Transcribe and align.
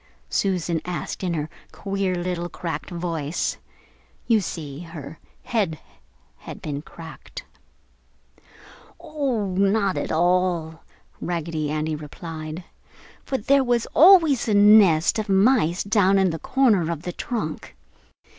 Susan 0.31 0.81
asked 0.83 1.23
in 1.23 1.35
her 1.35 1.47
queer 1.71 2.15
little 2.15 2.49
cracked 2.49 2.89
voice. 2.89 3.57
You 4.25 4.39
see, 4.41 4.79
her 4.79 5.19
head 5.43 5.77
had 6.37 6.59
been 6.59 6.81
cracked. 6.81 7.45
"Oh, 8.99 9.49
not 9.53 9.97
at 9.97 10.11
all," 10.11 10.81
Raggedy 11.21 11.69
Andy 11.69 11.95
replied, 11.95 12.63
"for 13.23 13.37
there 13.37 13.63
was 13.63 13.85
always 13.93 14.47
a 14.47 14.55
nest 14.55 15.19
of 15.19 15.29
mice 15.29 15.83
down 15.83 16.17
in 16.17 16.31
the 16.31 16.39
corner 16.39 16.89
of 16.91 17.03
the 17.03 17.13
trunk. 17.13 17.75